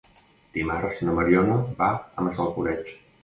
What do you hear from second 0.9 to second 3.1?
na Mariona va a Massalcoreig.